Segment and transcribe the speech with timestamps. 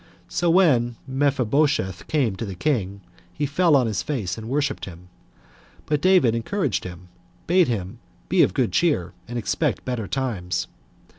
[0.29, 3.01] So when Mephibosheth came to the king,
[3.31, 5.09] he fell on his face and worshipped him;
[5.85, 7.09] but David encouraged him,
[7.45, 10.65] bade him be of good cheer, and expect better times.